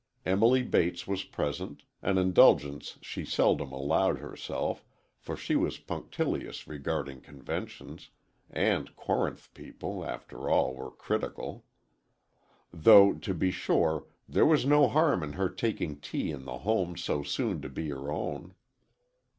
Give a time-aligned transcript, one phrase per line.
[0.25, 4.83] Emily Bates was present; an indulgence she seldom allowed herself,
[5.15, 8.09] for she was punctilious regarding conventions,
[8.49, 11.65] and Corinth people, after all, were critical.
[12.73, 16.97] Though, to be sure, there was no harm in her taking tea in the home
[16.97, 18.55] so soon to be her own.